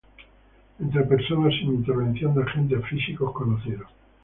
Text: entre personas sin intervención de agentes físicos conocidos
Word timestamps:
entre 0.79 1.03
personas 1.03 1.53
sin 1.53 1.75
intervención 1.75 2.33
de 2.33 2.41
agentes 2.41 2.83
físicos 2.87 3.31
conocidos 3.33 3.87